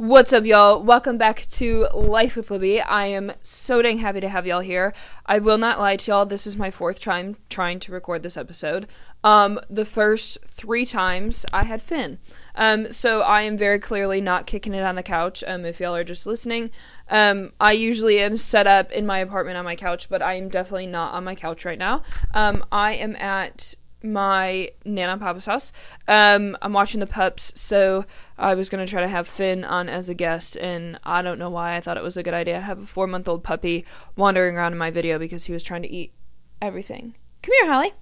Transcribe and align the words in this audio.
What's 0.00 0.32
up, 0.32 0.46
y'all? 0.46 0.82
Welcome 0.82 1.18
back 1.18 1.46
to 1.50 1.86
Life 1.92 2.34
with 2.34 2.50
Libby. 2.50 2.80
I 2.80 3.08
am 3.08 3.32
so 3.42 3.82
dang 3.82 3.98
happy 3.98 4.20
to 4.20 4.30
have 4.30 4.46
y'all 4.46 4.60
here. 4.60 4.94
I 5.26 5.40
will 5.40 5.58
not 5.58 5.78
lie 5.78 5.96
to 5.96 6.10
y'all, 6.10 6.24
this 6.24 6.46
is 6.46 6.56
my 6.56 6.70
fourth 6.70 7.00
time 7.00 7.36
trying 7.50 7.80
to 7.80 7.92
record 7.92 8.22
this 8.22 8.38
episode. 8.38 8.86
Um, 9.22 9.60
the 9.68 9.84
first 9.84 10.38
three 10.46 10.86
times 10.86 11.44
I 11.52 11.64
had 11.64 11.82
Finn. 11.82 12.18
Um, 12.54 12.90
so 12.90 13.20
I 13.20 13.42
am 13.42 13.58
very 13.58 13.78
clearly 13.78 14.22
not 14.22 14.46
kicking 14.46 14.72
it 14.72 14.86
on 14.86 14.94
the 14.94 15.02
couch, 15.02 15.44
um, 15.46 15.66
if 15.66 15.80
y'all 15.80 15.94
are 15.94 16.02
just 16.02 16.24
listening. 16.26 16.70
Um, 17.10 17.52
I 17.60 17.72
usually 17.72 18.20
am 18.20 18.38
set 18.38 18.66
up 18.66 18.90
in 18.92 19.04
my 19.04 19.18
apartment 19.18 19.58
on 19.58 19.66
my 19.66 19.76
couch, 19.76 20.08
but 20.08 20.22
I 20.22 20.32
am 20.32 20.48
definitely 20.48 20.86
not 20.86 21.12
on 21.12 21.24
my 21.24 21.34
couch 21.34 21.66
right 21.66 21.78
now. 21.78 22.04
Um, 22.32 22.64
I 22.72 22.92
am 22.92 23.16
at 23.16 23.74
my 24.02 24.70
Nana 24.84 25.12
and 25.12 25.20
Papa's 25.20 25.46
house. 25.46 25.72
Um, 26.08 26.56
I'm 26.62 26.72
watching 26.72 27.00
the 27.00 27.06
pups, 27.06 27.52
so 27.58 28.04
I 28.38 28.54
was 28.54 28.68
gonna 28.68 28.86
try 28.86 29.00
to 29.00 29.08
have 29.08 29.28
Finn 29.28 29.64
on 29.64 29.88
as 29.88 30.08
a 30.08 30.14
guest, 30.14 30.56
and 30.56 30.98
I 31.04 31.22
don't 31.22 31.38
know 31.38 31.50
why 31.50 31.76
I 31.76 31.80
thought 31.80 31.96
it 31.96 32.02
was 32.02 32.16
a 32.16 32.22
good 32.22 32.34
idea. 32.34 32.58
I 32.58 32.60
have 32.60 32.82
a 32.82 32.86
four 32.86 33.06
month 33.06 33.28
old 33.28 33.44
puppy 33.44 33.84
wandering 34.16 34.56
around 34.56 34.72
in 34.72 34.78
my 34.78 34.90
video 34.90 35.18
because 35.18 35.44
he 35.44 35.52
was 35.52 35.62
trying 35.62 35.82
to 35.82 35.90
eat 35.90 36.12
everything. 36.60 37.16
Come 37.42 37.54
here, 37.60 37.72
Holly. 37.72 37.92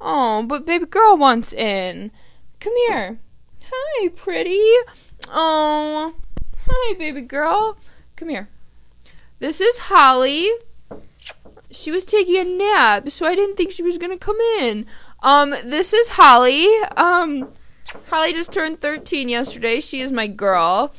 Oh, 0.00 0.42
but 0.42 0.66
baby 0.66 0.86
girl 0.86 1.16
wants 1.16 1.52
in. 1.52 2.10
Come 2.60 2.74
here. 2.88 3.18
Hi, 3.62 4.08
pretty. 4.08 4.60
Oh, 5.28 6.14
hi, 6.66 6.94
baby 6.98 7.22
girl. 7.22 7.78
Come 8.14 8.28
here. 8.28 8.48
This 9.38 9.60
is 9.60 9.78
Holly 9.78 10.50
she 11.76 11.90
was 11.90 12.04
taking 12.04 12.36
a 12.36 12.44
nap, 12.44 13.10
so 13.10 13.26
I 13.26 13.34
didn't 13.34 13.56
think 13.56 13.70
she 13.70 13.82
was 13.82 13.98
gonna 13.98 14.18
come 14.18 14.38
in. 14.58 14.86
Um, 15.22 15.50
this 15.64 15.92
is 15.92 16.08
Holly. 16.10 16.66
Um, 16.96 17.52
Holly 18.08 18.32
just 18.32 18.52
turned 18.52 18.80
13 18.80 19.28
yesterday. 19.28 19.80
She 19.80 20.00
is 20.00 20.10
my 20.12 20.26
girl. 20.26 20.92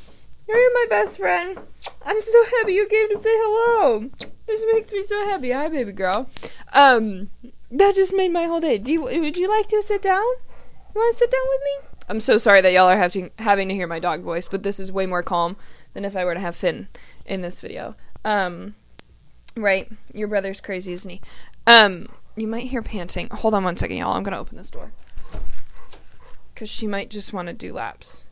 You're 0.47 0.73
my 0.73 0.85
best 0.89 1.17
friend. 1.17 1.59
I'm 2.05 2.21
so 2.21 2.45
happy 2.57 2.73
you 2.73 2.87
came 2.87 3.09
to 3.09 3.17
say 3.17 3.29
hello. 3.29 4.09
This 4.47 4.63
makes 4.71 4.91
me 4.93 5.03
so 5.03 5.25
happy. 5.25 5.51
Hi, 5.51 5.67
baby 5.67 5.91
girl. 5.91 6.29
Um, 6.71 7.29
that 7.71 7.95
just 7.95 8.13
made 8.13 8.31
my 8.31 8.45
whole 8.45 8.61
day. 8.61 8.77
Do 8.77 8.93
you, 8.93 9.01
would 9.01 9.35
you 9.35 9.49
like 9.49 9.67
to 9.69 9.81
sit 9.81 10.01
down? 10.01 10.23
You 10.23 11.01
want 11.01 11.15
to 11.15 11.19
sit 11.19 11.31
down 11.31 11.41
with 11.49 11.61
me? 11.63 11.97
I'm 12.09 12.19
so 12.21 12.37
sorry 12.37 12.61
that 12.61 12.71
y'all 12.71 12.87
are 12.87 12.97
having 12.97 13.31
having 13.39 13.67
to 13.67 13.75
hear 13.75 13.87
my 13.87 13.99
dog 13.99 14.21
voice, 14.21 14.47
but 14.47 14.63
this 14.63 14.79
is 14.79 14.91
way 14.91 15.05
more 15.05 15.23
calm 15.23 15.57
than 15.93 16.05
if 16.05 16.15
I 16.15 16.23
were 16.23 16.33
to 16.33 16.39
have 16.39 16.55
Finn 16.55 16.87
in 17.25 17.41
this 17.41 17.59
video. 17.59 17.95
Um, 18.23 18.75
Right. 19.57 19.91
Your 20.13 20.27
brother's 20.27 20.61
crazy, 20.61 20.93
isn't 20.93 21.09
he? 21.09 21.21
Um, 21.65 22.07
you 22.35 22.47
might 22.47 22.67
hear 22.67 22.83
panting. 22.83 23.27
Hold 23.31 23.55
on 23.55 23.63
one 23.63 23.75
second, 23.75 23.97
y'all. 23.97 24.13
I'm 24.13 24.23
gonna 24.23 24.39
open 24.39 24.57
this 24.57 24.69
door. 24.69 24.91
Cause 26.55 26.69
she 26.69 26.87
might 26.87 27.09
just 27.09 27.33
want 27.33 27.47
to 27.47 27.53
do 27.53 27.73
laps. 27.73 28.23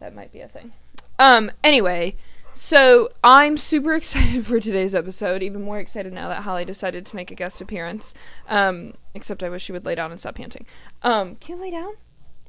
That 0.00 0.14
might 0.14 0.32
be 0.32 0.40
a 0.40 0.48
thing. 0.48 0.72
Um, 1.18 1.50
anyway, 1.62 2.16
so 2.52 3.08
I'm 3.22 3.56
super 3.56 3.94
excited 3.96 4.46
for 4.46 4.60
today's 4.60 4.94
episode. 4.94 5.42
Even 5.42 5.62
more 5.62 5.78
excited 5.78 6.12
now 6.12 6.28
that 6.28 6.42
Holly 6.42 6.64
decided 6.64 7.06
to 7.06 7.16
make 7.16 7.30
a 7.30 7.34
guest 7.34 7.60
appearance. 7.60 8.14
Um, 8.48 8.94
except 9.14 9.42
I 9.42 9.48
wish 9.48 9.62
she 9.62 9.72
would 9.72 9.84
lay 9.84 9.94
down 9.94 10.10
and 10.10 10.20
stop 10.20 10.34
panting. 10.34 10.66
Um, 11.02 11.36
can 11.36 11.56
you 11.56 11.62
lay 11.62 11.70
down? 11.70 11.94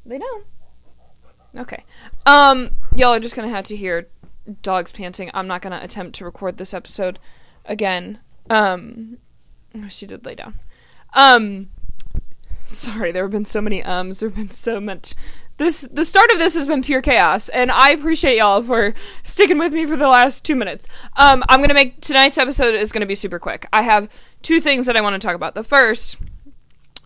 Lay 0.06 0.20
down. 0.20 0.44
Okay. 1.58 1.84
Um, 2.26 2.72
y'all 2.96 3.14
are 3.14 3.20
just 3.20 3.36
gonna 3.36 3.50
have 3.50 3.66
to 3.66 3.76
hear 3.76 4.08
dogs 4.62 4.92
panting. 4.92 5.32
I'm 5.34 5.48
not 5.48 5.62
gonna 5.62 5.80
attempt 5.82 6.16
to 6.16 6.26
record 6.26 6.58
this 6.58 6.74
episode 6.74 7.20
again. 7.66 8.20
Um, 8.50 9.18
oh, 9.76 9.88
she 9.90 10.06
did 10.06 10.26
lay 10.26 10.36
down. 10.36 10.56
Um, 11.14 11.70
sorry, 12.66 13.12
there 13.12 13.24
have 13.24 13.32
been 13.32 13.46
so 13.46 13.62
many 13.62 13.84
ums. 13.84 14.20
There 14.20 14.30
have 14.30 14.38
been 14.38 14.52
so 14.52 14.80
much. 14.80 15.16
This 15.58 15.88
the 15.90 16.04
start 16.04 16.32
of 16.32 16.38
this 16.38 16.54
has 16.56 16.68
been 16.68 16.84
pure 16.84 17.02
chaos, 17.02 17.48
and 17.50 17.72
I 17.72 17.92
appreciate 17.92 18.38
y'all 18.38 18.62
for 18.62 18.94
sticking 19.24 19.58
with 19.58 19.72
me 19.72 19.86
for 19.86 19.96
the 19.96 20.10
last 20.10 20.44
two 20.44 20.56
minutes. 20.56 20.88
Um, 21.16 21.44
I'm 21.48 21.62
gonna 21.62 21.74
make 21.74 22.02
tonight's 22.02 22.38
episode 22.38 22.76
is 22.76 22.92
gonna 22.92 23.06
be 23.06 23.16
super 23.16 23.40
quick. 23.40 23.66
I 23.72 23.82
have 23.84 24.10
two 24.42 24.60
things 24.60 24.86
that 24.86 24.98
I 24.98 25.02
want 25.02 25.20
to 25.20 25.26
talk 25.26 25.36
about. 25.36 25.56
The 25.56 25.64
first, 25.64 26.18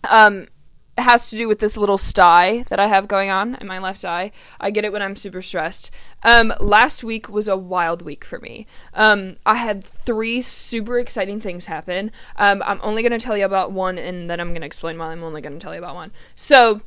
um, 0.08 0.48
has 0.98 1.30
to 1.30 1.36
do 1.36 1.48
with 1.48 1.60
this 1.60 1.76
little 1.76 1.98
sty 1.98 2.64
that 2.68 2.78
I 2.78 2.86
have 2.86 3.08
going 3.08 3.30
on 3.30 3.54
in 3.56 3.66
my 3.66 3.78
left 3.78 4.04
eye. 4.04 4.32
I 4.60 4.70
get 4.70 4.84
it 4.84 4.92
when 4.92 5.02
I'm 5.02 5.16
super 5.16 5.42
stressed. 5.42 5.90
Um, 6.22 6.52
last 6.60 7.02
week 7.02 7.28
was 7.28 7.48
a 7.48 7.56
wild 7.56 8.02
week 8.02 8.24
for 8.24 8.38
me. 8.38 8.66
Um, 8.94 9.36
I 9.46 9.56
had 9.56 9.84
three 9.84 10.42
super 10.42 10.98
exciting 10.98 11.40
things 11.40 11.66
happen. 11.66 12.12
Um, 12.36 12.62
I'm 12.64 12.80
only 12.82 13.02
going 13.02 13.18
to 13.18 13.24
tell 13.24 13.36
you 13.36 13.44
about 13.44 13.72
one 13.72 13.98
and 13.98 14.28
then 14.28 14.40
I'm 14.40 14.48
going 14.48 14.60
to 14.60 14.66
explain 14.66 14.98
why 14.98 15.06
I'm 15.06 15.22
only 15.22 15.40
going 15.40 15.54
to 15.54 15.58
tell 15.58 15.74
you 15.74 15.78
about 15.78 15.94
one. 15.94 16.12
So, 16.34 16.82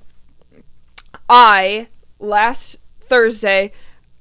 I, 1.29 1.87
last 2.19 2.77
Thursday, 3.01 3.71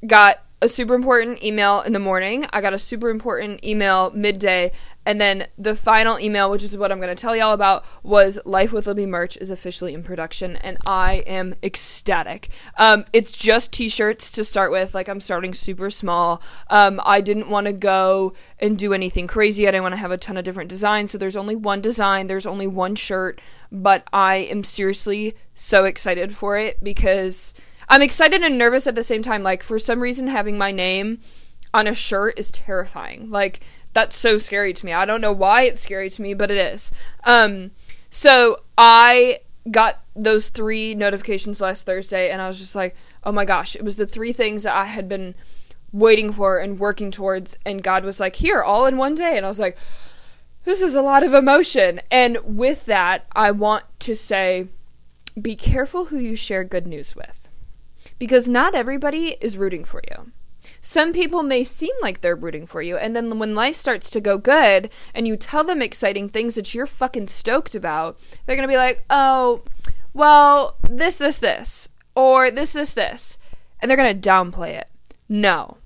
got 0.07 0.43
a 0.63 0.69
super 0.69 0.95
important 0.95 1.43
email 1.43 1.81
in 1.81 1.93
the 1.93 1.99
morning. 1.99 2.47
I 2.53 2.61
got 2.61 2.73
a 2.73 2.79
super 2.79 3.11
important 3.11 3.65
email 3.65 4.13
midday, 4.15 4.71
and 5.05 5.21
then 5.21 5.47
the 5.59 5.75
final 5.75 6.19
email, 6.19 6.51
which 6.51 6.63
is 6.63 6.77
what 6.77 6.93
I'm 6.93 7.01
going 7.01 7.15
to 7.15 7.21
tell 7.21 7.35
y'all 7.35 7.53
about, 7.53 7.85
was 8.03 8.39
Life 8.45 8.73
with 8.73 8.87
Libby 8.87 9.07
merch 9.07 9.37
is 9.37 9.51
officially 9.51 9.95
in 9.95 10.03
production, 10.03 10.57
and 10.57 10.79
I 10.87 11.25
am 11.27 11.55
ecstatic. 11.63 12.51
Um, 12.77 13.05
it's 13.13 13.33
just 13.33 13.73
t-shirts 13.73 14.31
to 14.33 14.45
start 14.45 14.71
with. 14.71 14.95
Like 14.95 15.09
I'm 15.09 15.21
starting 15.21 15.55
super 15.55 15.91
small. 15.91 16.43
Um, 16.71 17.01
I 17.05 17.21
didn't 17.21 17.51
want 17.51 17.67
to 17.67 17.73
go 17.73 18.35
and 18.59 18.79
do 18.79 18.93
anything 18.93 19.27
crazy. 19.27 19.67
I 19.67 19.73
didn't 19.73 19.83
want 19.83 19.95
to 19.95 20.01
have 20.01 20.13
a 20.13 20.19
ton 20.19 20.37
of 20.37 20.45
different 20.45 20.71
designs. 20.71 21.11
So 21.11 21.19
there's 21.19 21.37
only 21.37 21.57
one 21.57 21.81
design. 21.81 22.29
There's 22.29 22.47
only 22.47 22.67
one 22.67 22.95
shirt, 22.95 23.41
but 23.71 24.07
I 24.13 24.37
am 24.37 24.63
seriously 24.63 25.35
so 25.55 25.85
excited 25.85 26.35
for 26.37 26.57
it 26.57 26.83
because 26.83 27.55
I'm 27.89 28.03
excited 28.03 28.43
and 28.43 28.57
nervous 28.57 28.87
at 28.87 28.95
the 28.95 29.03
same 29.03 29.23
time. 29.23 29.43
Like 29.43 29.63
for 29.63 29.79
some 29.79 30.01
reason, 30.01 30.29
having 30.29 30.57
my 30.57 30.71
name 30.71 31.19
on 31.75 31.87
a 31.87 31.95
shirt 31.95 32.39
is 32.39 32.51
terrifying. 32.51 33.31
Like 33.31 33.61
that's 33.93 34.17
so 34.17 34.39
scary 34.39 34.73
to 34.73 34.87
me. 34.87 34.93
I 34.93 35.05
don't 35.05 35.21
know 35.21 35.33
why 35.33 35.63
it's 35.63 35.81
scary 35.81 36.11
to 36.11 36.23
me, 36.23 36.35
but 36.35 36.51
it 36.51 36.57
is. 36.57 36.93
Um, 37.25 37.73
so 38.11 38.63
I 38.77 39.41
got 39.71 40.03
those 40.15 40.49
three 40.49 40.95
notifications 40.95 41.61
last 41.61 41.87
Thursday, 41.87 42.31
and 42.31 42.41
I 42.43 42.47
was 42.47 42.59
just 42.59 42.75
like, 42.75 42.97
oh 43.25 43.33
my 43.33 43.45
gosh, 43.45 43.77
it 43.77 43.85
was 43.85 43.97
the 43.97 44.07
three 44.07 44.33
things 44.33 44.63
that 44.63 44.75
I 44.75 44.87
had 44.87 45.09
been 45.09 45.35
waiting 45.93 46.33
for 46.33 46.59
and 46.59 46.79
working 46.79 47.11
towards, 47.11 47.59
and 47.65 47.83
God 47.83 48.05
was 48.05 48.19
like, 48.19 48.37
here, 48.37 48.63
all 48.63 48.87
in 48.87 48.97
one 48.97 49.15
day. 49.15 49.37
And 49.37 49.45
I 49.45 49.49
was 49.49 49.61
like, 49.61 49.77
this 50.65 50.81
is 50.81 50.95
a 50.95 51.03
lot 51.03 51.23
of 51.23 51.35
emotion. 51.35 52.01
And 52.11 52.39
with 52.45 52.87
that, 52.87 53.27
I 53.33 53.51
want 53.51 53.85
to 54.01 54.15
say, 54.15 54.69
be 55.41 55.57
careful 55.57 56.07
who 56.07 56.19
you 56.19 56.37
share 56.37 56.65
good 56.65 56.87
news 56.87 57.15
with. 57.15 57.49
Because 58.19 58.49
not 58.49 58.75
everybody 58.75 59.37
is 59.41 59.59
rooting 59.59 59.85
for 59.85 60.01
you 60.11 60.33
some 60.81 61.13
people 61.13 61.43
may 61.43 61.65
seem 61.65 61.95
like 62.01 62.21
they're 62.21 62.37
rooting 62.37 62.67
for 62.67 62.83
you, 62.83 62.97
and 62.97 63.15
then 63.15 63.39
when 63.39 63.55
life 63.55 63.77
starts 63.77 64.11
to 64.11 64.21
go 64.21 64.39
good 64.39 64.91
and 65.15 65.27
you 65.27 65.37
tell 65.37 65.65
them 65.65 65.83
exciting 65.83 66.29
things 66.29 66.55
that 66.55 66.75
you're 66.75 66.87
fucking 66.87 67.29
stoked 67.29 67.75
about, 67.75 68.19
they're 68.47 68.57
gonna 68.57 68.69
be 68.69 68.77
like, 68.77 69.05
oh, 69.11 69.63
well, 70.13 70.77
this, 70.89 71.17
this, 71.17 71.39
this, 71.39 71.89
or 72.15 72.51
this, 72.51 72.73
this, 72.73 72.93
this, 72.93 73.39
and 73.81 73.91
they're 73.91 73.97
gonna 73.97 74.15
downplay 74.15 74.79
it. 74.79 74.89
No. 75.29 75.79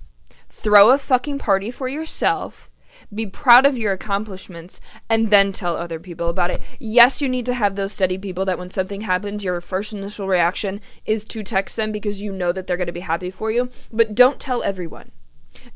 Throw 0.49 0.89
a 0.89 0.97
fucking 0.97 1.39
party 1.39 1.71
for 1.71 1.87
yourself 1.87 2.69
be 3.13 3.25
proud 3.25 3.65
of 3.65 3.77
your 3.77 3.93
accomplishments, 3.93 4.79
and 5.09 5.29
then 5.29 5.51
tell 5.51 5.75
other 5.75 5.99
people 5.99 6.29
about 6.29 6.51
it. 6.51 6.61
Yes, 6.79 7.21
you 7.21 7.29
need 7.29 7.45
to 7.45 7.53
have 7.53 7.75
those 7.75 7.93
steady 7.93 8.17
people 8.17 8.45
that 8.45 8.59
when 8.59 8.69
something 8.69 9.01
happens, 9.01 9.43
your 9.43 9.61
first 9.61 9.93
initial 9.93 10.27
reaction 10.27 10.81
is 11.05 11.25
to 11.25 11.43
text 11.43 11.75
them 11.77 11.91
because 11.91 12.21
you 12.21 12.31
know 12.31 12.51
that 12.51 12.67
they're 12.67 12.77
going 12.77 12.87
to 12.87 12.93
be 12.93 12.99
happy 13.01 13.31
for 13.31 13.51
you, 13.51 13.69
but 13.91 14.15
don't 14.15 14.39
tell 14.39 14.63
everyone. 14.63 15.11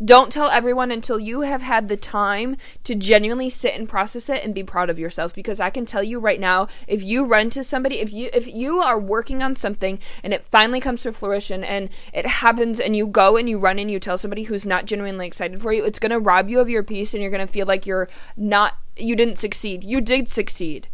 Don't 0.03 0.31
tell 0.31 0.49
everyone 0.49 0.91
until 0.91 1.19
you 1.19 1.41
have 1.41 1.61
had 1.61 1.87
the 1.87 1.97
time 1.97 2.57
to 2.83 2.95
genuinely 2.95 3.49
sit 3.49 3.75
and 3.75 3.87
process 3.87 4.29
it 4.29 4.43
and 4.43 4.53
be 4.53 4.63
proud 4.63 4.89
of 4.89 4.99
yourself 4.99 5.33
because 5.33 5.59
I 5.59 5.69
can 5.69 5.85
tell 5.85 6.03
you 6.03 6.19
right 6.19 6.39
now 6.39 6.67
if 6.87 7.03
you 7.03 7.25
run 7.25 7.49
to 7.51 7.63
somebody 7.63 7.99
if 7.99 8.11
you 8.11 8.29
if 8.33 8.47
you 8.47 8.79
are 8.81 8.99
working 8.99 9.43
on 9.43 9.55
something 9.55 9.99
and 10.23 10.33
it 10.33 10.45
finally 10.45 10.79
comes 10.79 11.01
to 11.01 11.11
fruition 11.11 11.63
and 11.63 11.89
it 12.13 12.25
happens 12.25 12.79
and 12.79 12.95
you 12.95 13.07
go 13.07 13.37
and 13.37 13.49
you 13.49 13.59
run 13.59 13.79
and 13.79 13.91
you 13.91 13.99
tell 13.99 14.17
somebody 14.17 14.43
who's 14.43 14.65
not 14.65 14.85
genuinely 14.85 15.27
excited 15.27 15.61
for 15.61 15.73
you 15.73 15.83
it's 15.83 15.99
going 15.99 16.11
to 16.11 16.19
rob 16.19 16.49
you 16.49 16.59
of 16.59 16.69
your 16.69 16.83
peace 16.83 17.13
and 17.13 17.21
you're 17.21 17.31
going 17.31 17.45
to 17.45 17.51
feel 17.51 17.65
like 17.65 17.85
you're 17.85 18.09
not 18.35 18.77
you 18.97 19.15
didn't 19.15 19.37
succeed. 19.37 19.83
You 19.83 20.01
did 20.01 20.29
succeed. 20.29 20.87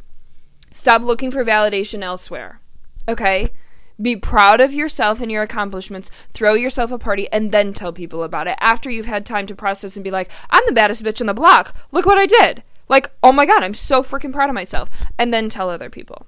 Stop 0.71 1.03
looking 1.03 1.31
for 1.31 1.43
validation 1.43 2.03
elsewhere. 2.03 2.59
Okay? 3.07 3.51
Be 3.99 4.15
proud 4.15 4.61
of 4.61 4.73
yourself 4.73 5.21
and 5.21 5.31
your 5.31 5.43
accomplishments. 5.43 6.11
Throw 6.33 6.53
yourself 6.53 6.91
a 6.91 6.99
party 6.99 7.27
and 7.31 7.51
then 7.51 7.73
tell 7.73 7.91
people 7.91 8.23
about 8.23 8.47
it 8.47 8.57
after 8.59 8.89
you've 8.89 9.07
had 9.07 9.25
time 9.25 9.47
to 9.47 9.55
process 9.55 9.95
and 9.95 10.03
be 10.03 10.11
like, 10.11 10.29
I'm 10.49 10.63
the 10.65 10.71
baddest 10.71 11.03
bitch 11.03 11.19
in 11.19 11.27
the 11.27 11.33
block. 11.33 11.75
Look 11.91 12.05
what 12.05 12.17
I 12.17 12.25
did. 12.25 12.63
Like, 12.89 13.11
oh 13.23 13.31
my 13.31 13.45
god, 13.45 13.63
I'm 13.63 13.73
so 13.73 14.03
freaking 14.03 14.31
proud 14.31 14.49
of 14.49 14.55
myself. 14.55 14.89
And 15.17 15.33
then 15.33 15.49
tell 15.49 15.69
other 15.69 15.89
people. 15.89 16.27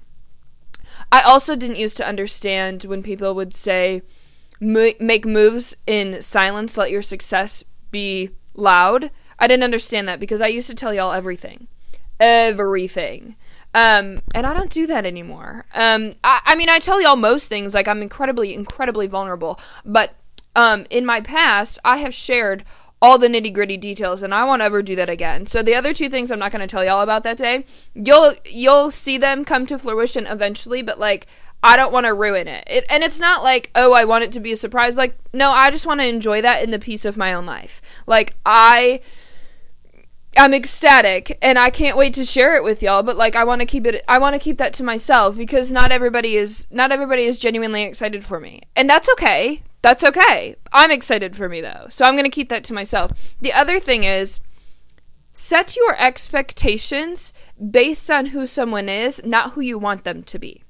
I 1.12 1.22
also 1.22 1.56
didn't 1.56 1.76
used 1.76 1.96
to 1.98 2.06
understand 2.06 2.84
when 2.84 3.02
people 3.02 3.34
would 3.34 3.54
say, 3.54 4.02
make 4.60 5.24
moves 5.24 5.76
in 5.86 6.20
silence, 6.20 6.76
let 6.76 6.90
your 6.90 7.02
success 7.02 7.64
be 7.90 8.30
loud. 8.54 9.10
I 9.38 9.46
didn't 9.46 9.64
understand 9.64 10.06
that 10.08 10.20
because 10.20 10.40
I 10.40 10.48
used 10.48 10.68
to 10.68 10.74
tell 10.74 10.92
y'all 10.92 11.12
everything. 11.12 11.66
Everything. 12.18 13.36
Um, 13.72 14.20
and 14.34 14.46
I 14.46 14.54
don't 14.54 14.70
do 14.70 14.86
that 14.88 15.06
anymore. 15.06 15.64
Um, 15.74 16.14
I, 16.24 16.40
I 16.44 16.54
mean, 16.56 16.68
I 16.68 16.78
tell 16.78 17.00
y'all 17.00 17.16
most 17.16 17.48
things, 17.48 17.74
like 17.74 17.86
I'm 17.86 18.02
incredibly, 18.02 18.52
incredibly 18.52 19.06
vulnerable, 19.06 19.60
but 19.84 20.14
um, 20.56 20.86
in 20.90 21.06
my 21.06 21.20
past, 21.20 21.78
I 21.84 21.98
have 21.98 22.12
shared 22.14 22.64
all 23.02 23.18
the 23.18 23.28
nitty 23.28 23.52
gritty 23.54 23.76
details, 23.76 24.22
and 24.22 24.34
I 24.34 24.44
won't 24.44 24.62
ever 24.62 24.82
do 24.82 24.96
that 24.96 25.08
again. 25.08 25.46
So 25.46 25.62
the 25.62 25.74
other 25.74 25.94
two 25.94 26.08
things 26.08 26.30
I'm 26.30 26.38
not 26.38 26.52
going 26.52 26.60
to 26.60 26.66
tell 26.66 26.84
y'all 26.84 27.00
about 27.00 27.22
that 27.22 27.36
day. 27.36 27.64
You'll 27.94 28.34
you'll 28.44 28.90
see 28.90 29.16
them 29.16 29.44
come 29.44 29.66
to 29.66 29.78
fruition 29.78 30.26
eventually, 30.26 30.82
but 30.82 30.98
like 30.98 31.26
I 31.62 31.76
don't 31.76 31.92
want 31.92 32.06
to 32.06 32.14
ruin 32.14 32.48
it. 32.48 32.64
it. 32.66 32.86
And 32.88 33.02
it's 33.02 33.20
not 33.20 33.42
like, 33.42 33.70
oh, 33.74 33.92
I 33.92 34.04
want 34.04 34.24
it 34.24 34.32
to 34.32 34.40
be 34.40 34.52
a 34.52 34.56
surprise. 34.56 34.96
Like, 34.96 35.16
no, 35.32 35.50
I 35.50 35.70
just 35.70 35.86
want 35.86 36.00
to 36.00 36.06
enjoy 36.08 36.40
that 36.42 36.62
in 36.62 36.70
the 36.70 36.78
peace 36.78 37.04
of 37.04 37.16
my 37.16 37.32
own 37.32 37.46
life. 37.46 37.80
Like, 38.06 38.34
I. 38.44 39.00
I'm 40.36 40.54
ecstatic 40.54 41.38
and 41.42 41.58
I 41.58 41.70
can't 41.70 41.96
wait 41.96 42.14
to 42.14 42.24
share 42.24 42.54
it 42.54 42.62
with 42.62 42.82
y'all, 42.82 43.02
but 43.02 43.16
like 43.16 43.34
I 43.34 43.44
want 43.44 43.60
to 43.60 43.66
keep 43.66 43.86
it 43.86 44.04
I 44.06 44.18
want 44.18 44.34
to 44.34 44.38
keep 44.38 44.58
that 44.58 44.72
to 44.74 44.84
myself 44.84 45.36
because 45.36 45.72
not 45.72 45.90
everybody 45.90 46.36
is 46.36 46.68
not 46.70 46.92
everybody 46.92 47.24
is 47.24 47.38
genuinely 47.38 47.82
excited 47.82 48.24
for 48.24 48.38
me. 48.38 48.62
And 48.76 48.88
that's 48.88 49.10
okay. 49.12 49.62
That's 49.82 50.04
okay. 50.04 50.56
I'm 50.72 50.90
excited 50.90 51.36
for 51.36 51.48
me 51.48 51.60
though. 51.60 51.86
So 51.88 52.04
I'm 52.04 52.14
going 52.14 52.24
to 52.24 52.30
keep 52.30 52.48
that 52.50 52.64
to 52.64 52.74
myself. 52.74 53.34
The 53.40 53.52
other 53.52 53.80
thing 53.80 54.04
is 54.04 54.40
set 55.32 55.76
your 55.76 55.96
expectations 55.98 57.32
based 57.70 58.10
on 58.10 58.26
who 58.26 58.46
someone 58.46 58.88
is, 58.88 59.22
not 59.24 59.52
who 59.52 59.60
you 59.60 59.78
want 59.78 60.04
them 60.04 60.22
to 60.22 60.38
be. 60.38 60.62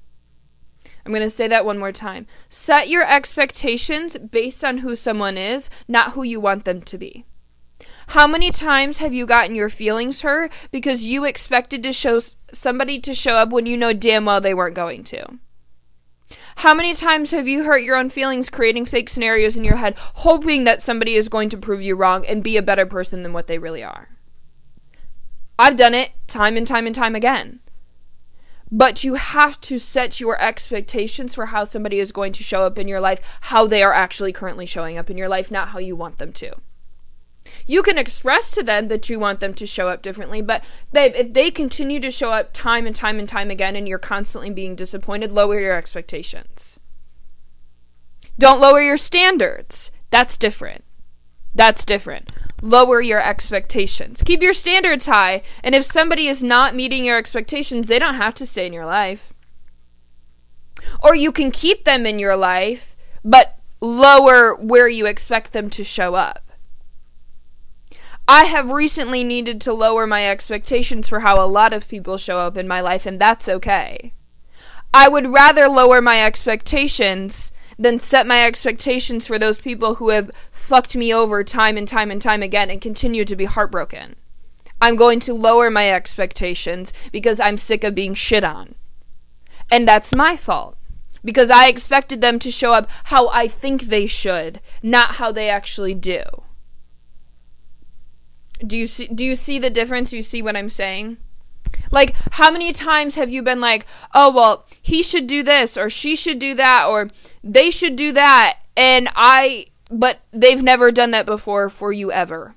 I'm 1.05 1.11
going 1.11 1.23
to 1.23 1.29
say 1.29 1.47
that 1.47 1.65
one 1.65 1.79
more 1.79 1.91
time. 1.91 2.27
Set 2.47 2.87
your 2.87 3.07
expectations 3.07 4.17
based 4.17 4.63
on 4.63 4.79
who 4.79 4.95
someone 4.95 5.37
is, 5.37 5.69
not 5.87 6.13
who 6.13 6.23
you 6.23 6.39
want 6.39 6.65
them 6.65 6.81
to 6.81 6.97
be. 6.97 7.25
How 8.11 8.27
many 8.27 8.51
times 8.51 8.97
have 8.97 9.13
you 9.13 9.25
gotten 9.25 9.55
your 9.55 9.69
feelings 9.69 10.21
hurt 10.21 10.51
because 10.69 11.05
you 11.05 11.23
expected 11.23 11.81
to 11.83 11.93
show 11.93 12.19
somebody 12.51 12.99
to 12.99 13.13
show 13.13 13.35
up 13.35 13.51
when 13.51 13.65
you 13.65 13.77
know 13.77 13.93
damn 13.93 14.25
well 14.25 14.41
they 14.41 14.53
weren't 14.53 14.75
going 14.75 15.05
to? 15.05 15.39
How 16.57 16.73
many 16.73 16.93
times 16.93 17.31
have 17.31 17.47
you 17.47 17.63
hurt 17.63 17.83
your 17.83 17.95
own 17.95 18.09
feelings 18.09 18.49
creating 18.49 18.83
fake 18.83 19.07
scenarios 19.07 19.55
in 19.55 19.63
your 19.63 19.77
head, 19.77 19.95
hoping 19.97 20.65
that 20.65 20.81
somebody 20.81 21.15
is 21.15 21.29
going 21.29 21.47
to 21.51 21.57
prove 21.57 21.81
you 21.81 21.95
wrong 21.95 22.25
and 22.25 22.43
be 22.43 22.57
a 22.57 22.61
better 22.61 22.85
person 22.85 23.23
than 23.23 23.31
what 23.31 23.47
they 23.47 23.57
really 23.57 23.81
are? 23.81 24.09
I've 25.57 25.77
done 25.77 25.93
it 25.93 26.11
time 26.27 26.57
and 26.57 26.67
time 26.67 26.87
and 26.87 26.93
time 26.93 27.15
again. 27.15 27.61
But 28.69 29.05
you 29.05 29.13
have 29.13 29.61
to 29.61 29.79
set 29.79 30.19
your 30.19 30.37
expectations 30.41 31.33
for 31.33 31.45
how 31.45 31.63
somebody 31.63 31.99
is 31.99 32.11
going 32.11 32.33
to 32.33 32.43
show 32.43 32.63
up 32.63 32.77
in 32.77 32.89
your 32.89 32.99
life, 32.99 33.21
how 33.39 33.67
they 33.67 33.81
are 33.81 33.93
actually 33.93 34.33
currently 34.33 34.65
showing 34.65 34.97
up 34.97 35.09
in 35.09 35.17
your 35.17 35.29
life, 35.29 35.49
not 35.49 35.69
how 35.69 35.79
you 35.79 35.95
want 35.95 36.17
them 36.17 36.33
to. 36.33 36.57
You 37.65 37.81
can 37.81 37.97
express 37.97 38.51
to 38.51 38.63
them 38.63 38.87
that 38.87 39.09
you 39.09 39.19
want 39.19 39.39
them 39.39 39.53
to 39.55 39.65
show 39.65 39.89
up 39.89 40.01
differently, 40.01 40.41
but 40.41 40.63
babe, 40.91 41.13
if 41.15 41.33
they 41.33 41.51
continue 41.51 41.99
to 41.99 42.11
show 42.11 42.31
up 42.31 42.51
time 42.53 42.85
and 42.85 42.95
time 42.95 43.19
and 43.19 43.27
time 43.27 43.49
again 43.49 43.75
and 43.75 43.87
you're 43.87 43.99
constantly 43.99 44.49
being 44.49 44.75
disappointed, 44.75 45.31
lower 45.31 45.59
your 45.59 45.75
expectations. 45.75 46.79
Don't 48.39 48.61
lower 48.61 48.81
your 48.81 48.97
standards. 48.97 49.91
That's 50.09 50.37
different. 50.37 50.83
That's 51.53 51.85
different 51.85 52.31
lower 52.61 53.01
your 53.01 53.27
expectations. 53.27 54.21
Keep 54.23 54.41
your 54.41 54.53
standards 54.53 55.07
high, 55.07 55.41
and 55.63 55.75
if 55.75 55.83
somebody 55.83 56.27
is 56.27 56.43
not 56.43 56.75
meeting 56.75 57.03
your 57.03 57.17
expectations, 57.17 57.87
they 57.87 57.99
don't 57.99 58.15
have 58.15 58.35
to 58.35 58.45
stay 58.45 58.65
in 58.65 58.73
your 58.73 58.85
life. 58.85 59.33
Or 61.03 61.15
you 61.15 61.31
can 61.31 61.51
keep 61.51 61.83
them 61.83 62.05
in 62.05 62.19
your 62.19 62.35
life, 62.35 62.95
but 63.23 63.57
lower 63.81 64.55
where 64.55 64.87
you 64.87 65.05
expect 65.05 65.53
them 65.53 65.69
to 65.71 65.83
show 65.83 66.15
up. 66.15 66.50
I 68.33 68.45
have 68.45 68.71
recently 68.71 69.25
needed 69.25 69.59
to 69.59 69.73
lower 69.73 70.07
my 70.07 70.25
expectations 70.25 71.09
for 71.09 71.19
how 71.19 71.43
a 71.43 71.45
lot 71.45 71.73
of 71.73 71.89
people 71.89 72.17
show 72.17 72.39
up 72.39 72.55
in 72.55 72.65
my 72.65 72.79
life, 72.79 73.05
and 73.05 73.19
that's 73.19 73.49
okay. 73.49 74.13
I 74.93 75.09
would 75.09 75.33
rather 75.33 75.67
lower 75.67 76.01
my 76.01 76.21
expectations 76.21 77.51
than 77.77 77.99
set 77.99 78.25
my 78.25 78.45
expectations 78.45 79.27
for 79.27 79.37
those 79.37 79.59
people 79.59 79.95
who 79.95 80.11
have 80.11 80.31
fucked 80.49 80.95
me 80.95 81.13
over 81.13 81.43
time 81.43 81.75
and 81.75 81.85
time 81.85 82.09
and 82.09 82.21
time 82.21 82.41
again 82.41 82.69
and 82.69 82.79
continue 82.79 83.25
to 83.25 83.35
be 83.35 83.43
heartbroken. 83.43 84.15
I'm 84.79 84.95
going 84.95 85.19
to 85.19 85.33
lower 85.33 85.69
my 85.69 85.91
expectations 85.91 86.93
because 87.11 87.37
I'm 87.41 87.57
sick 87.57 87.83
of 87.83 87.95
being 87.95 88.13
shit 88.13 88.45
on. 88.45 88.75
And 89.69 89.85
that's 89.85 90.13
my 90.13 90.37
fault. 90.37 90.77
Because 91.25 91.51
I 91.51 91.67
expected 91.67 92.21
them 92.21 92.39
to 92.39 92.49
show 92.49 92.71
up 92.71 92.89
how 93.03 93.27
I 93.27 93.49
think 93.49 93.81
they 93.81 94.07
should, 94.07 94.61
not 94.81 95.15
how 95.15 95.33
they 95.33 95.49
actually 95.49 95.95
do. 95.95 96.23
Do 98.65 98.77
you 98.77 98.85
see 98.85 99.07
do 99.07 99.25
you 99.25 99.35
see 99.35 99.59
the 99.59 99.69
difference? 99.69 100.11
Do 100.11 100.17
you 100.17 100.21
see 100.21 100.41
what 100.41 100.55
I'm 100.55 100.69
saying? 100.69 101.17
Like, 101.91 102.15
how 102.31 102.51
many 102.51 102.71
times 102.71 103.15
have 103.15 103.31
you 103.31 103.43
been 103.43 103.59
like, 103.59 103.85
oh, 104.13 104.31
well, 104.31 104.65
he 104.81 105.03
should 105.03 105.27
do 105.27 105.43
this, 105.43 105.77
or 105.77 105.89
she 105.89 106.15
should 106.15 106.39
do 106.39 106.55
that, 106.55 106.85
or 106.87 107.09
they 107.43 107.69
should 107.69 107.95
do 107.95 108.13
that, 108.13 108.59
and 108.77 109.09
I, 109.13 109.67
but 109.89 110.21
they've 110.31 110.63
never 110.63 110.91
done 110.91 111.11
that 111.11 111.25
before 111.25 111.69
for 111.69 111.91
you 111.91 112.11
ever? 112.11 112.55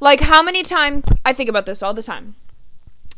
Like, 0.00 0.20
how 0.20 0.42
many 0.42 0.62
times, 0.62 1.04
I 1.24 1.32
think 1.32 1.48
about 1.48 1.66
this 1.66 1.82
all 1.82 1.94
the 1.94 2.02
time. 2.02 2.36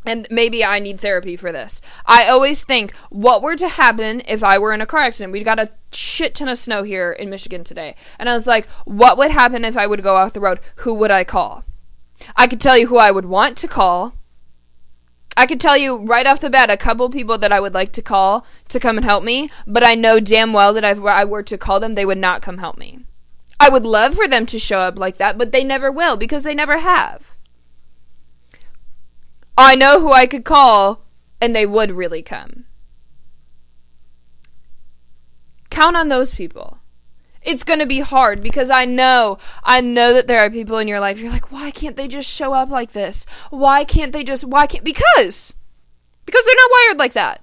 And 0.07 0.27
maybe 0.29 0.63
I 0.63 0.77
need 0.77 0.99
therapy 0.99 1.35
for 1.35 1.51
this. 1.51 1.81
I 2.05 2.27
always 2.27 2.63
think, 2.63 2.93
what 3.09 3.41
were 3.41 3.55
to 3.55 3.67
happen 3.67 4.21
if 4.27 4.43
I 4.43 4.59
were 4.59 4.71
in 4.71 4.81
a 4.81 4.85
car 4.85 4.99
accident? 4.99 5.33
We 5.33 5.43
got 5.43 5.57
a 5.57 5.71
shit 5.91 6.35
ton 6.35 6.47
of 6.47 6.59
snow 6.59 6.83
here 6.83 7.11
in 7.11 7.31
Michigan 7.31 7.63
today. 7.63 7.95
And 8.19 8.29
I 8.29 8.35
was 8.35 8.45
like, 8.45 8.67
what 8.85 9.17
would 9.17 9.31
happen 9.31 9.65
if 9.65 9.75
I 9.75 9.87
would 9.87 10.03
go 10.03 10.15
off 10.15 10.33
the 10.33 10.41
road? 10.41 10.59
Who 10.77 10.93
would 10.93 11.09
I 11.09 11.23
call? 11.23 11.63
I 12.35 12.47
could 12.47 12.59
tell 12.59 12.77
you 12.77 12.87
who 12.87 12.97
I 12.97 13.11
would 13.11 13.25
want 13.25 13.57
to 13.59 13.67
call 13.67 14.13
I 15.37 15.45
could 15.45 15.59
tell 15.59 15.77
you 15.77 15.97
right 15.97 16.25
off 16.25 16.39
the 16.39 16.49
bat 16.49 16.69
a 16.69 16.77
couple 16.77 17.09
people 17.09 17.37
that 17.37 17.51
I 17.51 17.59
would 17.59 17.73
like 17.73 17.91
to 17.93 18.01
call 18.01 18.45
to 18.69 18.79
come 18.79 18.97
and 18.97 19.03
help 19.03 19.23
me, 19.23 19.49
but 19.67 19.85
I 19.85 19.93
know 19.93 20.19
damn 20.19 20.53
well 20.53 20.73
that 20.73 20.83
if 20.85 21.03
I 21.03 21.25
were 21.25 21.43
to 21.43 21.57
call 21.57 21.79
them, 21.79 21.95
they 21.95 22.05
would 22.05 22.17
not 22.17 22.41
come 22.41 22.59
help 22.59 22.77
me. 22.77 22.99
I 23.59 23.69
would 23.69 23.83
love 23.83 24.15
for 24.15 24.27
them 24.27 24.45
to 24.47 24.59
show 24.59 24.79
up 24.79 24.97
like 24.97 25.17
that, 25.17 25.37
but 25.37 25.51
they 25.51 25.63
never 25.63 25.91
will 25.91 26.15
because 26.15 26.43
they 26.43 26.53
never 26.53 26.77
have. 26.77 27.35
I 29.57 29.75
know 29.75 29.99
who 29.99 30.11
I 30.11 30.25
could 30.25 30.45
call, 30.45 31.05
and 31.41 31.55
they 31.55 31.65
would 31.65 31.91
really 31.91 32.21
come. 32.21 32.65
Count 35.69 35.97
on 35.97 36.07
those 36.07 36.33
people 36.33 36.79
it's 37.45 37.63
going 37.63 37.79
to 37.79 37.85
be 37.85 37.99
hard 37.99 38.41
because 38.41 38.69
I 38.69 38.85
know, 38.85 39.37
I 39.63 39.79
know 39.79 40.13
that 40.13 40.27
there 40.27 40.39
are 40.39 40.49
people 40.49 40.77
in 40.79 40.87
your 40.87 40.99
life. 40.99 41.19
You're 41.19 41.31
like, 41.31 41.51
why 41.51 41.69
can't 41.71 41.95
they 41.95 42.07
just 42.07 42.29
show 42.29 42.53
up 42.53 42.69
like 42.69 42.93
this? 42.93 43.25
Why 43.51 43.83
can't 43.83 44.11
they 44.11 44.23
just, 44.23 44.43
why 44.45 44.65
can't, 44.65 44.83
because, 44.83 45.55
because 46.25 46.43
they're 46.43 46.55
not 46.55 46.71
wired 46.71 46.99
like 46.99 47.13
that. 47.13 47.41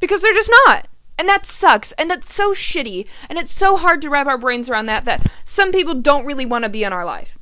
Because 0.00 0.22
they're 0.22 0.32
just 0.32 0.50
not. 0.66 0.88
And 1.18 1.28
that 1.28 1.46
sucks. 1.46 1.92
And 1.92 2.10
that's 2.10 2.34
so 2.34 2.52
shitty. 2.52 3.06
And 3.28 3.38
it's 3.38 3.52
so 3.52 3.76
hard 3.76 4.00
to 4.02 4.10
wrap 4.10 4.26
our 4.26 4.38
brains 4.38 4.68
around 4.68 4.86
that, 4.86 5.04
that 5.04 5.30
some 5.44 5.72
people 5.72 5.94
don't 5.94 6.26
really 6.26 6.46
want 6.46 6.64
to 6.64 6.70
be 6.70 6.82
in 6.82 6.92
our 6.92 7.04
life. 7.04 7.38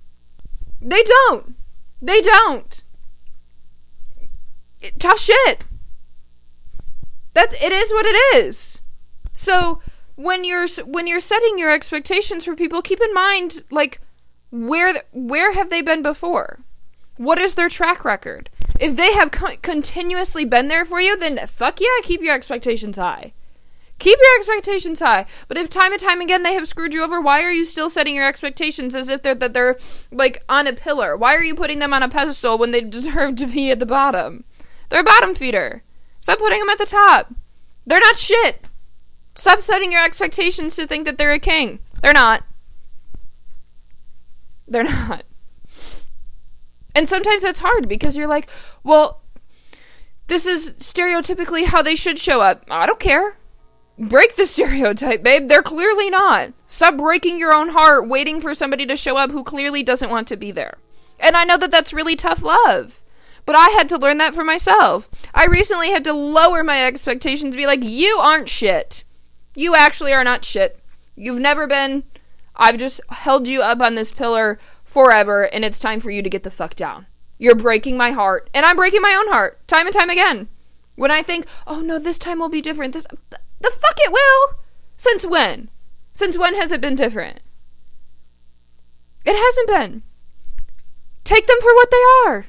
They 0.81 1.03
don't. 1.03 1.55
They 2.03 2.21
don't. 2.21 2.83
It, 4.81 4.99
tough 4.99 5.21
shit. 5.21 5.65
That's, 7.33 7.55
it 7.55 7.73
is 7.73 7.93
what 7.93 8.07
it 8.07 8.37
is. 8.37 8.83
So, 9.33 9.81
when 10.17 10.45
you're 10.45 10.69
when 10.85 11.07
you're 11.07 11.21
setting 11.21 11.59
your 11.59 11.73
expectations 11.73 12.45
for 12.45 12.55
people, 12.55 12.83
keep 12.83 13.01
in 13.01 13.13
mind 13.13 13.65
like 13.71 14.01
where 14.51 15.03
where 15.13 15.53
have 15.55 15.71
they 15.71 15.83
been 15.83 16.03
before? 16.03 16.61
What 17.17 17.39
is 17.39 17.55
their 17.55 17.69
track 17.69 18.05
record? 18.05 18.51
If 18.81 18.97
they 18.97 19.13
have 19.15 19.31
co- 19.31 19.57
continuously 19.63 20.45
been 20.45 20.69
there 20.69 20.85
for 20.85 21.01
you, 21.01 21.17
then 21.17 21.39
fuck 21.47 21.81
yeah, 21.81 21.87
keep 22.03 22.23
your 22.23 22.35
expectations 22.35 22.97
high. 22.97 23.33
Keep 24.01 24.19
your 24.19 24.39
expectations 24.39 24.99
high. 24.99 25.27
But 25.47 25.57
if 25.57 25.71
time 25.71 25.93
and 25.93 26.01
time 26.01 26.21
again 26.21 26.43
they 26.43 26.55
have 26.55 26.67
screwed 26.67 26.95
you 26.95 27.05
over, 27.05 27.21
why 27.21 27.43
are 27.43 27.53
you 27.53 27.65
still 27.65 27.89
setting 27.89 28.15
your 28.15 28.27
expectations 28.27 28.95
as 28.97 29.09
if 29.09 29.23
they're 29.23 29.35
that 29.37 29.55
they're 29.55 29.77
like 30.11 30.43
on 30.49 30.67
a 30.67 30.73
pillar? 30.73 31.17
Why 31.17 31.35
are 31.35 31.45
you 31.45 31.55
putting 31.55 31.79
them 31.79 31.95
on 31.95 32.03
a 32.03 32.09
pedestal 32.09 32.59
when 32.59 32.71
they 32.71 32.81
deserve 32.83 33.37
to 33.37 33.47
be 33.47 33.71
at 33.71 33.79
the 33.79 33.87
bottom? 33.87 34.45
They're 34.89 35.01
a 35.01 35.05
bottom 35.05 35.35
feeder. 35.35 35.83
Stop 36.21 36.39
putting 36.39 36.59
them 36.59 36.71
at 36.71 36.79
the 36.79 36.87
top. 36.87 37.33
They're 37.87 38.01
not 38.01 38.17
shit. 38.17 38.69
Stop 39.35 39.61
setting 39.61 39.93
your 39.93 40.05
expectations 40.05 40.77
to 40.77 40.87
think 40.87 41.05
that 41.05 41.19
they're 41.19 41.33
a 41.33 41.39
king. 41.39 41.81
They're 42.03 42.13
not. 42.13 42.45
They're 44.69 44.85
not. 44.85 45.25
And 46.95 47.09
sometimes 47.09 47.43
that's 47.43 47.59
hard 47.59 47.89
because 47.89 48.17
you're 48.17 48.29
like, 48.29 48.49
well, 48.85 49.23
this 50.29 50.47
is 50.47 50.73
stereotypically 50.75 51.65
how 51.65 51.83
they 51.83 51.97
should 51.97 52.19
show 52.19 52.41
up. 52.41 52.65
I 52.71 52.87
don't 52.87 53.01
care. 53.01 53.37
Break 53.99 54.37
the 54.37 54.47
stereotype, 54.47 55.23
babe. 55.23 55.49
They're 55.49 55.63
clearly 55.63 56.11
not. 56.11 56.53
Stop 56.67 56.97
breaking 56.97 57.39
your 57.39 57.53
own 57.53 57.71
heart 57.71 58.09
waiting 58.09 58.41
for 58.41 58.55
somebody 58.55 58.87
to 58.87 58.97
show 58.97 59.17
up 59.17 59.31
who 59.33 59.43
clearly 59.43 59.83
doesn't 59.83 60.11
want 60.11 60.29
to 60.29 60.37
be 60.37 60.51
there. 60.51 60.79
And 61.19 61.37
I 61.37 61.45
know 61.45 61.57
that 61.59 61.71
that's 61.71 61.93
really 61.93 62.17
tough 62.17 62.43
love. 62.43 63.03
But 63.47 63.57
I 63.57 63.69
had 63.71 63.89
to 63.91 63.99
learn 63.99 64.19
that 64.19 64.35
for 64.35 64.43
myself. 64.43 65.09
I 65.35 65.45
recently 65.47 65.91
had 65.91 66.05
to 66.05 66.15
lower 66.15 66.65
my 66.65 66.83
expectations, 66.85 67.57
be 67.57 67.67
like, 67.67 67.83
you 67.83 68.19
aren't 68.23 68.49
shit. 68.49 69.05
You 69.55 69.75
actually 69.75 70.13
are 70.13 70.25
not 70.25 70.45
shit. 70.45 70.81
You've 71.17 71.41
never 71.41 71.67
been. 71.67 72.05
I've 72.57 72.77
just 72.77 73.01
held 73.11 73.49
you 73.49 73.63
up 73.63 73.81
on 73.81 73.95
this 73.95 74.13
pillar 74.13 74.59
forever, 74.85 75.45
and 75.45 75.65
it's 75.65 75.79
time 75.79 76.01
for 76.01 76.11
you 76.11 76.23
to 76.23 76.31
get 76.31 76.43
the 76.43 76.51
fuck 76.51 76.75
down. 76.75 77.07
You're 77.39 77.55
breaking 77.55 77.97
my 77.97 78.13
heart, 78.13 78.49
and 78.55 78.65
I'm 78.65 78.77
breaking 78.77 79.03
my 79.03 79.15
own 79.19 79.33
heart 79.33 79.67
time 79.67 79.87
and 79.87 79.95
time 79.95 80.11
again. 80.11 80.49
When 80.97 81.11
I 81.11 81.23
think, 81.23 81.47
oh 81.67 81.81
no, 81.81 81.99
this 81.99 82.19
time 82.19 82.39
will 82.39 82.49
be 82.49 82.61
different, 82.61 82.93
this 82.93 83.07
the 83.11 83.71
fuck 83.71 83.97
it 83.99 84.13
will. 84.13 84.59
Since 84.97 85.27
when? 85.27 85.71
Since 86.13 86.39
when 86.39 86.55
has 86.55 86.71
it 86.71 86.81
been 86.81 86.95
different? 86.95 87.41
It 89.25 89.37
hasn't 89.37 89.69
been. 89.69 90.03
Take 91.25 91.47
them 91.47 91.59
for 91.61 91.75
what 91.75 91.91
they 91.91 92.05
are. 92.27 92.47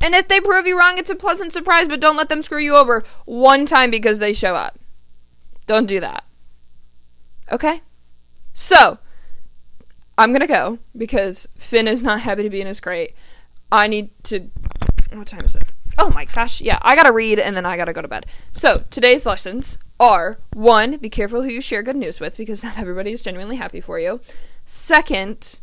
And 0.00 0.14
if 0.14 0.28
they 0.28 0.40
prove 0.40 0.66
you 0.66 0.78
wrong, 0.78 0.98
it's 0.98 1.10
a 1.10 1.14
pleasant 1.14 1.52
surprise, 1.52 1.88
but 1.88 2.00
don't 2.00 2.16
let 2.16 2.28
them 2.28 2.42
screw 2.42 2.58
you 2.58 2.76
over 2.76 3.04
one 3.24 3.64
time 3.64 3.90
because 3.90 4.18
they 4.18 4.32
show 4.32 4.54
up. 4.54 4.77
Don't 5.68 5.86
do 5.86 6.00
that. 6.00 6.24
Okay? 7.52 7.82
So, 8.54 8.98
I'm 10.16 10.32
gonna 10.32 10.46
go 10.48 10.78
because 10.96 11.46
Finn 11.58 11.86
is 11.86 12.02
not 12.02 12.22
happy 12.22 12.42
to 12.42 12.50
be 12.50 12.60
in 12.60 12.66
his 12.66 12.80
crate. 12.80 13.14
I 13.70 13.86
need 13.86 14.10
to. 14.24 14.50
What 15.12 15.26
time 15.28 15.44
is 15.44 15.54
it? 15.54 15.70
Oh 15.98 16.10
my 16.10 16.24
gosh, 16.24 16.62
yeah, 16.62 16.78
I 16.80 16.96
gotta 16.96 17.12
read 17.12 17.38
and 17.38 17.54
then 17.54 17.66
I 17.66 17.76
gotta 17.76 17.92
go 17.92 18.00
to 18.00 18.08
bed. 18.08 18.24
So, 18.50 18.84
today's 18.88 19.26
lessons 19.26 19.76
are 20.00 20.38
one, 20.54 20.96
be 20.96 21.10
careful 21.10 21.42
who 21.42 21.50
you 21.50 21.60
share 21.60 21.82
good 21.82 21.96
news 21.96 22.18
with 22.18 22.38
because 22.38 22.62
not 22.64 22.78
everybody 22.78 23.12
is 23.12 23.20
genuinely 23.20 23.56
happy 23.56 23.82
for 23.82 24.00
you. 24.00 24.20
Second, 24.64 25.60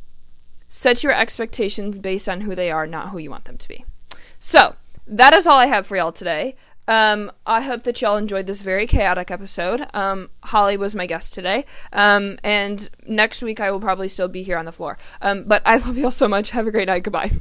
set 0.69 1.03
your 1.03 1.19
expectations 1.19 1.97
based 1.97 2.29
on 2.29 2.41
who 2.41 2.53
they 2.53 2.69
are, 2.69 2.85
not 2.85 3.09
who 3.09 3.17
you 3.17 3.31
want 3.31 3.45
them 3.45 3.57
to 3.57 3.67
be. 3.67 3.85
So, 4.37 4.75
that 5.07 5.33
is 5.33 5.47
all 5.47 5.57
I 5.57 5.65
have 5.65 5.87
for 5.87 5.97
y'all 5.97 6.11
today. 6.11 6.55
Um, 6.87 7.31
I 7.45 7.61
hope 7.61 7.83
that 7.83 8.01
y'all 8.01 8.17
enjoyed 8.17 8.47
this 8.47 8.61
very 8.61 8.87
chaotic 8.87 9.31
episode. 9.31 9.87
Um, 9.93 10.29
Holly 10.43 10.77
was 10.77 10.95
my 10.95 11.05
guest 11.05 11.33
today. 11.33 11.65
Um, 11.91 12.37
and 12.43 12.89
next 13.05 13.41
week 13.41 13.59
I 13.59 13.71
will 13.71 13.79
probably 13.79 14.07
still 14.07 14.27
be 14.27 14.43
here 14.43 14.57
on 14.57 14.65
the 14.65 14.71
floor. 14.71 14.97
Um, 15.21 15.43
but 15.45 15.61
I 15.65 15.77
love 15.85 15.97
y'all 15.97 16.11
so 16.11 16.27
much. 16.27 16.51
Have 16.51 16.67
a 16.67 16.71
great 16.71 16.87
night. 16.87 17.03
Goodbye. 17.03 17.31